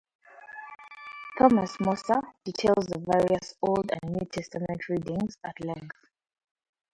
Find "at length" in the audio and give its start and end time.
5.43-5.95